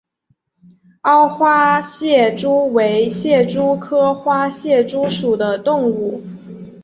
[1.01, 6.23] 凹花蟹蛛为蟹蛛科花蟹蛛属的动物。